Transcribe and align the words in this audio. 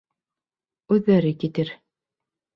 Үҙҙәре 0.95 1.35
китер. 1.45 1.73